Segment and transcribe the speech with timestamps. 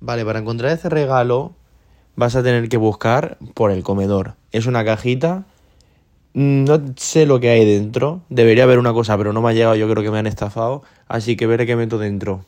[0.00, 1.54] Vale, para encontrar ese regalo
[2.16, 4.34] vas a tener que buscar por el comedor.
[4.52, 5.44] Es una cajita.
[6.34, 8.22] Mm, no sé lo que hay dentro.
[8.28, 9.76] Debería haber una cosa, pero no me ha llegado.
[9.76, 10.82] Yo creo que me han estafado.
[11.06, 12.44] Así que veré qué meto dentro.